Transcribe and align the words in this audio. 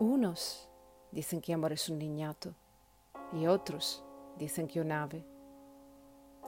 Unos 0.00 0.66
dicen 1.12 1.42
que 1.42 1.52
amor 1.52 1.74
es 1.74 1.90
un 1.90 1.98
niñato 1.98 2.54
y 3.34 3.46
otros 3.46 4.02
dicen 4.38 4.66
que 4.66 4.80
un 4.80 4.92
ave. 4.92 5.26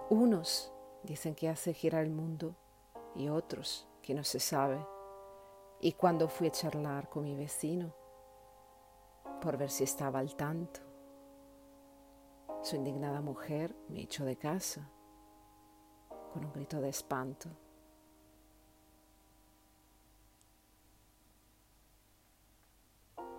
Unos 0.09 0.73
dicen 1.03 1.35
que 1.35 1.51
hace 1.51 1.75
girar 1.75 2.03
el 2.03 2.11
mundo 2.11 2.57
y 3.15 3.29
otros 3.29 3.87
que 4.01 4.15
no 4.15 4.25
se 4.25 4.41
sabe. 4.41 4.83
Y 5.83 5.93
cuando 5.93 6.29
fui 6.29 6.47
a 6.47 6.51
charlar 6.51 7.11
con 7.11 7.25
mi 7.25 7.37
vecino, 7.37 7.93
por 9.43 9.59
ver 9.59 9.69
si 9.69 9.85
estaba 9.85 10.21
al 10.21 10.35
tanto, 10.35 10.81
su 12.63 12.77
indignada 12.77 13.21
mujer 13.21 13.77
me 13.91 14.01
echó 14.01 14.25
de 14.25 14.37
casa 14.37 14.89
con 16.33 16.47
un 16.47 16.53
grito 16.55 16.81
de 16.81 16.89
espanto. 16.89 17.51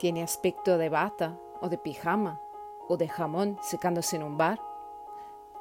Tiene 0.03 0.21
aspecto 0.21 0.77
de 0.77 0.89
bata 0.89 1.39
o 1.61 1.69
de 1.69 1.77
pijama 1.77 2.41
o 2.89 2.97
de 2.97 3.07
jamón 3.07 3.57
secándose 3.61 4.17
en 4.17 4.23
un 4.23 4.37
bar. 4.37 4.59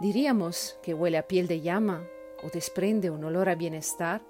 Diríamos 0.01 0.81
que 0.83 0.95
huele 0.95 1.17
a 1.17 1.29
piel 1.29 1.47
de 1.47 1.61
llama 1.61 2.05
o 2.43 2.49
desprende 2.49 3.09
un 3.09 3.23
olor 3.23 3.49
a 3.49 3.55
bienestar. 3.55 4.21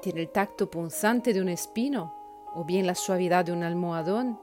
Tiene 0.00 0.22
el 0.22 0.30
tacto 0.30 0.70
punzante 0.70 1.34
de 1.34 1.42
un 1.42 1.50
espino 1.50 2.14
o 2.54 2.64
bien 2.64 2.86
la 2.86 2.94
suavidad 2.94 3.44
de 3.44 3.52
un 3.52 3.62
almohadón. 3.62 4.40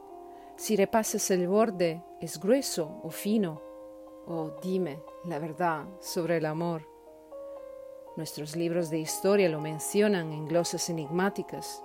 Si 0.58 0.76
repasas 0.76 1.32
el 1.32 1.48
borde, 1.48 2.04
es 2.22 2.40
grueso 2.40 3.00
o 3.02 3.10
fino. 3.10 3.64
Oh, 4.28 4.52
dime 4.62 5.02
la 5.26 5.40
verdad 5.40 5.86
sobre 6.00 6.38
el 6.38 6.46
amor. 6.46 6.88
Nuestros 8.16 8.56
libros 8.56 8.92
de 8.92 9.00
historia 9.00 9.50
lo 9.50 9.60
mencionan 9.60 10.32
en 10.32 10.48
glosas 10.48 10.88
enigmáticas 10.92 11.82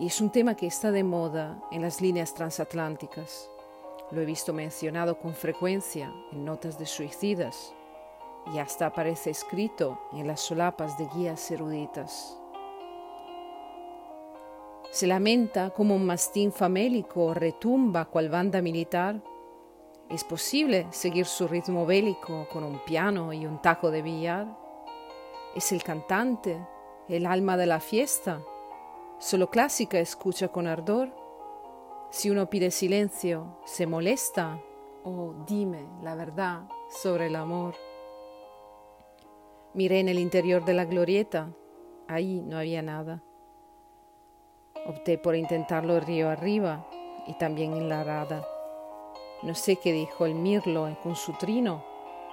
y 0.00 0.06
es 0.06 0.22
un 0.22 0.30
tema 0.30 0.54
que 0.56 0.66
está 0.66 0.90
de 0.90 1.04
moda 1.04 1.62
en 1.70 1.82
las 1.82 2.00
líneas 2.00 2.32
transatlánticas. 2.32 3.50
Lo 4.10 4.22
he 4.22 4.24
visto 4.24 4.54
mencionado 4.54 5.18
con 5.18 5.34
frecuencia 5.34 6.10
en 6.32 6.46
notas 6.46 6.78
de 6.78 6.86
suicidas 6.86 7.74
y 8.54 8.58
hasta 8.58 8.86
aparece 8.86 9.28
escrito 9.28 10.00
en 10.14 10.26
las 10.26 10.40
solapas 10.40 10.96
de 10.96 11.06
guías 11.14 11.50
eruditas. 11.50 12.34
Se 14.90 15.06
lamenta 15.06 15.68
como 15.68 15.94
un 15.94 16.06
mastín 16.06 16.50
famélico 16.50 17.34
retumba 17.34 18.06
cual 18.06 18.30
banda 18.30 18.62
militar. 18.62 19.22
¿Es 20.08 20.24
posible 20.24 20.86
seguir 20.90 21.26
su 21.26 21.46
ritmo 21.46 21.84
bélico 21.84 22.48
con 22.50 22.64
un 22.64 22.82
piano 22.86 23.34
y 23.34 23.44
un 23.44 23.60
taco 23.60 23.90
de 23.90 24.00
billar? 24.00 24.46
¿Es 25.54 25.72
el 25.72 25.82
cantante, 25.82 26.58
el 27.06 27.26
alma 27.26 27.58
de 27.58 27.66
la 27.66 27.80
fiesta? 27.80 28.42
Solo 29.20 29.50
clásica 29.50 29.98
escucha 29.98 30.48
con 30.48 30.66
ardor. 30.66 31.14
Si 32.10 32.30
uno 32.30 32.48
pide 32.48 32.70
silencio, 32.70 33.58
se 33.66 33.86
molesta. 33.86 34.58
Oh, 35.04 35.34
dime 35.46 35.86
la 36.02 36.14
verdad 36.14 36.62
sobre 36.88 37.26
el 37.26 37.36
amor. 37.36 37.74
Miré 39.74 40.00
en 40.00 40.08
el 40.08 40.18
interior 40.18 40.64
de 40.64 40.72
la 40.72 40.86
glorieta. 40.86 41.52
Ahí 42.08 42.40
no 42.40 42.56
había 42.56 42.80
nada. 42.80 43.22
Opté 44.86 45.18
por 45.18 45.36
intentarlo 45.36 46.00
río 46.00 46.30
arriba 46.30 46.88
y 47.26 47.34
también 47.34 47.74
en 47.74 47.90
la 47.90 48.00
arada. 48.00 48.48
No 49.42 49.54
sé 49.54 49.76
qué 49.76 49.92
dijo 49.92 50.24
el 50.24 50.34
mirlo 50.34 50.96
con 51.02 51.14
su 51.14 51.34
trino, 51.34 51.84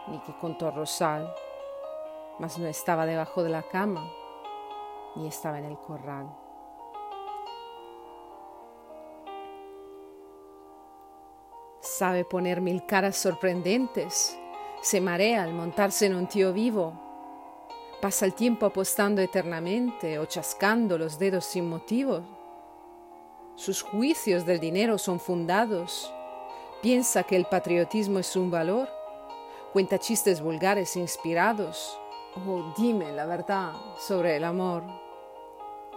ni 0.07 0.19
qué 0.19 0.33
contó 0.39 0.71
Rosal, 0.71 1.33
mas 2.39 2.57
no 2.57 2.65
estaba 2.65 3.05
debajo 3.05 3.43
de 3.43 3.49
la 3.49 3.63
cama, 3.63 4.09
ni 5.17 5.27
estaba 5.27 5.59
en 5.59 5.65
el 5.65 5.77
corral. 5.77 6.46
Sabe 11.97 12.25
poner 12.25 12.61
mil 12.61 12.85
caras 12.85 13.17
sorprendentes. 13.17 14.37
Se 14.83 15.01
marea 15.01 15.41
al 15.41 15.51
montarse 15.51 16.05
en 16.05 16.15
un 16.15 16.27
tío 16.27 16.53
vivo. 16.53 16.93
Pasa 17.99 18.25
el 18.25 18.35
tiempo 18.35 18.67
apostando 18.67 19.19
eternamente 19.19 20.19
o 20.19 20.25
chascando 20.25 20.99
los 20.99 21.17
dedos 21.17 21.45
sin 21.45 21.67
motivo. 21.67 22.21
Sus 23.55 23.81
juicios 23.81 24.45
del 24.45 24.59
dinero 24.59 24.99
son 24.99 25.19
fundados. 25.19 26.13
Piensa 26.83 27.23
que 27.23 27.35
el 27.35 27.45
patriotismo 27.45 28.19
es 28.19 28.35
un 28.35 28.51
valor. 28.51 28.87
Cuenta 29.73 29.97
chistes 29.97 30.39
vulgares 30.39 30.95
inspirados. 30.97 31.99
Oh, 32.35 32.75
dime 32.77 33.11
la 33.11 33.25
verdad 33.25 33.73
sobre 33.97 34.35
el 34.35 34.43
amor. 34.43 34.83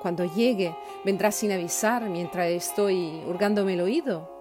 Cuando 0.00 0.24
llegue, 0.24 0.74
vendrá 1.04 1.30
sin 1.30 1.52
avisar 1.52 2.08
mientras 2.08 2.46
estoy 2.46 3.22
hurgándome 3.28 3.74
el 3.74 3.82
oído 3.82 4.39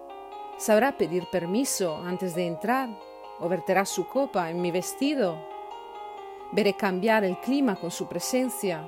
Sabrá 0.60 0.92
pedir 0.92 1.26
permiso 1.28 1.96
antes 2.06 2.36
de 2.36 2.46
entrar 2.46 2.90
o 3.40 3.48
verterá 3.48 3.86
su 3.86 4.10
copa 4.10 4.50
en 4.50 4.62
mi 4.62 4.72
vestido. 4.72 5.38
Veré 6.52 6.74
cambiar 6.74 7.24
el 7.24 7.40
clima 7.40 7.78
con 7.78 7.92
su 7.92 8.08
presencia. 8.08 8.86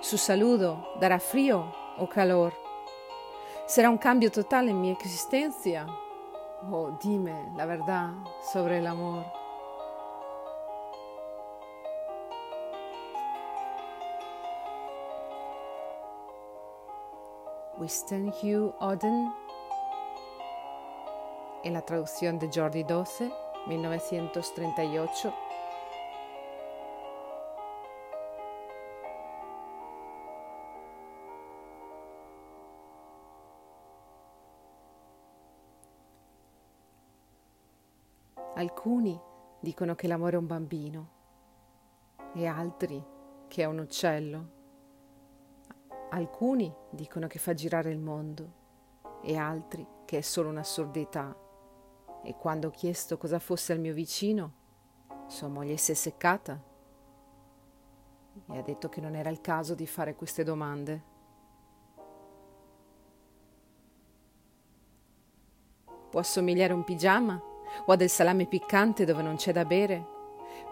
Su 0.00 0.18
saludo 0.18 0.94
dará 1.00 1.20
frío 1.20 1.72
o 1.98 2.08
calor. 2.08 2.52
Será 3.66 3.90
un 3.90 3.98
cambio 3.98 4.32
total 4.32 4.70
en 4.70 4.80
mi 4.80 4.90
existencia. 4.90 5.86
Oh, 6.68 6.98
dime 7.00 7.52
la 7.54 7.64
verdad 7.64 8.10
sobre 8.52 8.78
el 8.78 8.86
amor. 8.88 9.24
Winston 17.78 18.34
Hugh 18.42 18.74
Oden 18.80 19.32
en 21.68 21.74
la 21.74 21.82
traducción 21.82 22.38
de 22.38 22.48
Jordi 22.48 22.82
12, 22.82 23.30
1938. 23.66 25.34
Alcuni 38.54 39.20
dicono 39.60 39.94
che 39.94 40.08
l'amore 40.08 40.36
è 40.36 40.38
un 40.38 40.46
bambino 40.46 41.08
e 42.32 42.46
altri 42.46 43.04
che 43.46 43.62
è 43.62 43.66
un 43.66 43.80
uccello. 43.80 44.48
Alcuni 46.08 46.74
dicono 46.88 47.26
che 47.26 47.38
fa 47.38 47.52
girare 47.52 47.90
il 47.90 47.98
mondo 47.98 48.52
e 49.20 49.36
altri 49.36 49.86
che 50.06 50.16
è 50.16 50.20
solo 50.22 50.48
un'assurdità 50.48 51.46
e 52.22 52.34
quando 52.36 52.68
ho 52.68 52.70
chiesto 52.70 53.16
cosa 53.16 53.38
fosse 53.38 53.72
al 53.72 53.78
mio 53.78 53.94
vicino, 53.94 54.52
sua 55.26 55.48
moglie 55.48 55.76
si 55.76 55.92
è 55.92 55.94
seccata 55.94 56.60
e 58.50 58.56
ha 58.56 58.62
detto 58.62 58.88
che 58.88 59.00
non 59.00 59.14
era 59.14 59.30
il 59.30 59.40
caso 59.40 59.74
di 59.74 59.86
fare 59.86 60.14
queste 60.14 60.44
domande. 60.44 61.16
Può 66.10 66.20
assomigliare 66.20 66.72
a 66.72 66.76
un 66.76 66.84
pigiama 66.84 67.40
o 67.84 67.92
a 67.92 67.96
del 67.96 68.08
salame 68.08 68.46
piccante 68.46 69.04
dove 69.04 69.22
non 69.22 69.36
c'è 69.36 69.52
da 69.52 69.64
bere. 69.64 70.16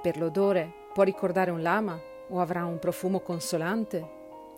Per 0.00 0.18
l'odore 0.18 0.72
può 0.94 1.02
ricordare 1.02 1.50
un 1.50 1.60
lama 1.60 2.00
o 2.28 2.40
avrà 2.40 2.64
un 2.64 2.78
profumo 2.78 3.20
consolante. 3.20 4.14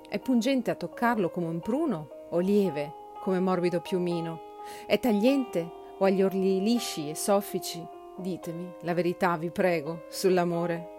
È 0.09 0.19
pungente 0.21 0.71
a 0.71 0.77
toccarlo 0.77 1.31
come 1.31 1.47
un 1.47 1.61
pruno 1.61 2.27
o 2.31 2.39
lieve 2.39 2.95
come 3.21 3.41
morbido 3.41 3.81
piumino. 3.81 4.41
È 4.87 4.99
tagliente 5.01 5.78
o 5.99 6.05
agli 6.05 6.23
orli 6.23 6.61
lisci 6.63 7.11
e 7.11 7.15
soffici, 7.15 7.85
ditemi 8.17 8.73
la 8.83 8.95
verità, 8.95 9.37
vi 9.37 9.51
prego, 9.51 10.05
sull'amore. 10.09 10.97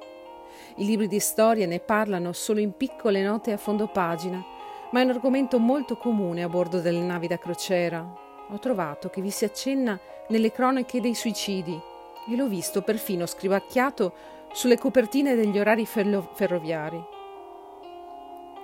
I 0.75 0.85
libri 0.85 1.07
di 1.07 1.19
storia 1.19 1.65
ne 1.67 1.79
parlano 1.79 2.33
solo 2.33 2.59
in 2.59 2.75
piccole 2.75 3.21
note 3.21 3.51
a 3.51 3.57
fondo 3.57 3.87
pagina, 3.87 4.43
ma 4.91 5.01
è 5.01 5.03
un 5.03 5.09
argomento 5.09 5.59
molto 5.59 5.97
comune 5.97 6.43
a 6.43 6.49
bordo 6.49 6.79
delle 6.79 7.01
navi 7.01 7.27
da 7.27 7.37
crociera. 7.37 8.27
Ho 8.49 8.59
trovato 8.59 9.09
che 9.09 9.21
vi 9.21 9.29
si 9.29 9.45
accenna 9.45 9.99
nelle 10.29 10.51
cronache 10.51 11.01
dei 11.01 11.13
suicidi 11.13 11.79
e 12.27 12.35
l'ho 12.35 12.47
visto 12.47 12.81
perfino 12.81 13.25
scrivacchiato 13.25 14.13
sulle 14.51 14.77
copertine 14.77 15.35
degli 15.35 15.59
orari 15.59 15.85
ferro- 15.85 16.31
ferroviari. 16.33 17.03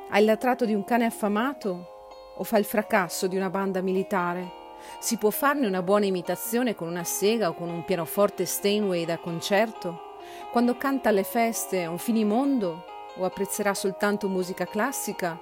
Ha 0.09 0.19
il 0.19 0.25
latrato 0.25 0.65
di 0.65 0.73
un 0.73 0.83
cane 0.83 1.05
affamato 1.05 1.93
o 2.37 2.43
fa 2.43 2.57
il 2.57 2.65
fracasso 2.65 3.27
di 3.27 3.35
una 3.35 3.49
banda 3.49 3.81
militare? 3.81 4.64
Si 4.99 5.17
può 5.17 5.29
farne 5.29 5.67
una 5.67 5.81
buona 5.81 6.05
imitazione 6.05 6.75
con 6.75 6.87
una 6.87 7.03
sega 7.03 7.49
o 7.49 7.53
con 7.53 7.69
un 7.69 7.83
pianoforte 7.85 8.45
Steinway 8.45 9.05
da 9.05 9.17
concerto? 9.17 10.17
Quando 10.51 10.77
canta 10.77 11.09
alle 11.09 11.23
feste 11.23 11.85
un 11.85 11.97
finimondo 11.97 12.85
o 13.17 13.25
apprezzerà 13.25 13.73
soltanto 13.73 14.27
musica 14.27 14.65
classica? 14.65 15.39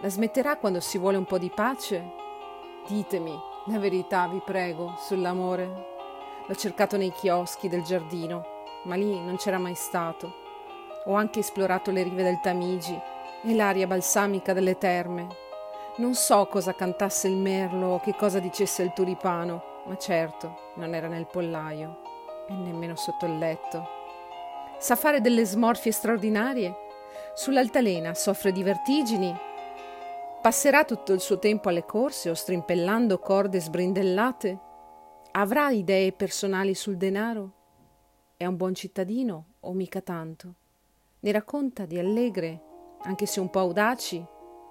La 0.00 0.08
smetterà 0.08 0.56
quando 0.56 0.80
si 0.80 0.98
vuole 0.98 1.16
un 1.16 1.24
po' 1.24 1.38
di 1.38 1.50
pace? 1.50 2.12
Ditemi 2.86 3.36
la 3.66 3.78
verità, 3.78 4.28
vi 4.28 4.40
prego, 4.44 4.94
sull'amore. 4.98 5.86
L'ho 6.46 6.54
cercato 6.54 6.96
nei 6.96 7.12
chioschi 7.12 7.68
del 7.68 7.82
giardino, 7.82 8.64
ma 8.84 8.94
lì 8.94 9.20
non 9.20 9.36
c'era 9.36 9.58
mai 9.58 9.74
stato. 9.74 10.32
Ho 11.06 11.14
anche 11.14 11.40
esplorato 11.40 11.90
le 11.90 12.02
rive 12.02 12.22
del 12.22 12.40
Tamigi 12.40 12.98
e 13.42 13.54
l'aria 13.54 13.86
balsamica 13.86 14.52
delle 14.52 14.78
terme 14.78 15.46
Non 15.98 16.14
so 16.14 16.46
cosa 16.46 16.76
cantasse 16.76 17.26
il 17.26 17.36
merlo 17.36 17.94
o 17.94 17.98
che 17.98 18.14
cosa 18.14 18.38
dicesse 18.38 18.84
il 18.84 18.92
tulipano, 18.92 19.82
ma 19.86 19.96
certo 19.96 20.70
non 20.76 20.94
era 20.94 21.08
nel 21.08 21.26
pollaio 21.26 22.02
e 22.48 22.52
nemmeno 22.52 22.94
sotto 22.94 23.26
il 23.26 23.36
letto. 23.36 23.84
Sa 24.78 24.94
fare 24.94 25.20
delle 25.20 25.44
smorfie 25.44 25.90
straordinarie? 25.90 26.72
Sull'altalena 27.34 28.14
soffre 28.14 28.52
di 28.52 28.62
vertigini? 28.62 29.36
Passerà 30.40 30.84
tutto 30.84 31.12
il 31.12 31.18
suo 31.18 31.40
tempo 31.40 31.68
alle 31.68 31.84
corse 31.84 32.30
o 32.30 32.34
strimpellando 32.34 33.18
corde 33.18 33.58
sbrindellate? 33.58 34.58
Avrà 35.32 35.70
idee 35.70 36.12
personali 36.12 36.76
sul 36.76 36.96
denaro? 36.96 37.52
È 38.36 38.46
un 38.46 38.54
buon 38.54 38.74
cittadino 38.74 39.46
o 39.58 39.72
mica 39.72 40.00
tanto? 40.00 40.54
Ne 41.18 41.32
racconta 41.32 41.86
di 41.86 41.98
allegre, 41.98 42.62
anche 43.02 43.26
se 43.26 43.40
un 43.40 43.50
po' 43.50 43.58
audaci? 43.58 44.24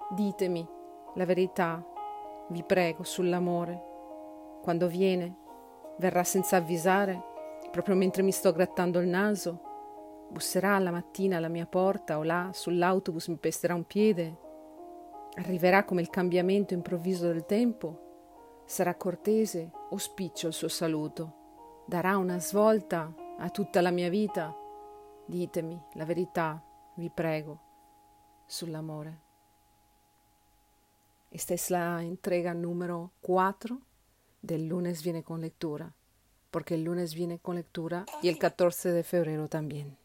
Ditemi 0.08 0.76
la 1.18 1.24
verità, 1.24 1.84
vi 2.50 2.62
prego, 2.62 3.02
sull'amore. 3.02 3.82
Quando 4.62 4.86
viene, 4.86 5.34
verrà 5.98 6.22
senza 6.22 6.56
avvisare, 6.56 7.20
proprio 7.72 7.96
mentre 7.96 8.22
mi 8.22 8.30
sto 8.30 8.52
grattando 8.52 9.00
il 9.00 9.08
naso. 9.08 10.26
Busserà 10.30 10.78
la 10.78 10.92
mattina 10.92 11.38
alla 11.38 11.48
mia 11.48 11.66
porta 11.66 12.18
o 12.18 12.22
là 12.22 12.50
sull'autobus 12.52 13.26
mi 13.26 13.36
pesterà 13.36 13.74
un 13.74 13.84
piede. 13.84 14.36
Arriverà 15.34 15.84
come 15.84 16.02
il 16.02 16.08
cambiamento 16.08 16.72
improvviso 16.72 17.26
del 17.26 17.46
tempo. 17.46 18.62
Sarà 18.64 18.94
cortese 18.94 19.72
o 19.90 19.96
spiccio 19.96 20.46
il 20.46 20.52
suo 20.52 20.68
saluto. 20.68 21.82
Darà 21.84 22.16
una 22.16 22.38
svolta 22.38 23.12
a 23.38 23.50
tutta 23.50 23.80
la 23.80 23.90
mia 23.90 24.08
vita. 24.08 24.54
Ditemi 25.24 25.82
la 25.94 26.04
verità, 26.04 26.62
vi 26.94 27.10
prego, 27.10 27.58
sull'amore. 28.46 29.27
Esta 31.38 31.54
es 31.54 31.70
la 31.70 32.02
entrega 32.02 32.52
número 32.52 33.12
4 33.20 33.80
del 34.42 34.66
lunes 34.66 35.04
viene 35.04 35.22
con 35.22 35.40
lectura, 35.40 35.94
porque 36.50 36.74
el 36.74 36.82
lunes 36.82 37.14
viene 37.14 37.38
con 37.38 37.54
lectura 37.54 38.06
y 38.20 38.28
el 38.28 38.38
14 38.38 38.90
de 38.90 39.04
febrero 39.04 39.46
también. 39.46 39.96